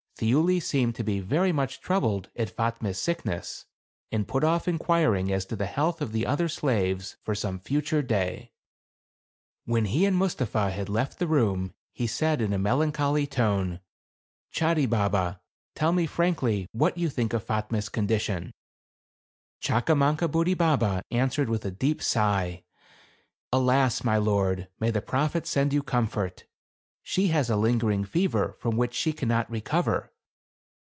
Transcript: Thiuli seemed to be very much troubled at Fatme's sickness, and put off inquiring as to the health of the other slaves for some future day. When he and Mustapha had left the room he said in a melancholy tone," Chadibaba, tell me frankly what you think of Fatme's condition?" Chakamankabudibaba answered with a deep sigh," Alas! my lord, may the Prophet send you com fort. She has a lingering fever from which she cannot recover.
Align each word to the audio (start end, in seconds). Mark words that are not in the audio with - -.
Thiuli 0.19 0.59
seemed 0.61 0.93
to 0.97 1.03
be 1.03 1.19
very 1.19 1.51
much 1.51 1.81
troubled 1.81 2.29
at 2.35 2.55
Fatme's 2.55 2.99
sickness, 2.99 3.65
and 4.11 4.27
put 4.27 4.43
off 4.43 4.67
inquiring 4.67 5.31
as 5.31 5.47
to 5.47 5.55
the 5.55 5.65
health 5.65 5.99
of 5.99 6.11
the 6.11 6.27
other 6.27 6.47
slaves 6.47 7.17
for 7.23 7.33
some 7.33 7.57
future 7.57 8.03
day. 8.03 8.51
When 9.65 9.85
he 9.85 10.05
and 10.05 10.15
Mustapha 10.15 10.69
had 10.69 10.89
left 10.89 11.17
the 11.17 11.25
room 11.25 11.73
he 11.91 12.05
said 12.05 12.39
in 12.39 12.53
a 12.53 12.59
melancholy 12.59 13.25
tone," 13.25 13.79
Chadibaba, 14.55 15.41
tell 15.73 15.91
me 15.91 16.05
frankly 16.05 16.67
what 16.71 16.99
you 16.99 17.09
think 17.09 17.33
of 17.33 17.43
Fatme's 17.43 17.89
condition?" 17.89 18.51
Chakamankabudibaba 19.63 21.01
answered 21.09 21.49
with 21.49 21.65
a 21.65 21.71
deep 21.71 21.99
sigh," 21.99 22.61
Alas! 23.51 24.03
my 24.03 24.17
lord, 24.17 24.67
may 24.79 24.91
the 24.91 25.01
Prophet 25.01 25.47
send 25.47 25.73
you 25.73 25.81
com 25.81 26.05
fort. 26.05 26.45
She 27.03 27.29
has 27.29 27.49
a 27.49 27.55
lingering 27.55 28.05
fever 28.05 28.53
from 28.59 28.77
which 28.77 28.93
she 28.93 29.11
cannot 29.13 29.49
recover. 29.49 30.09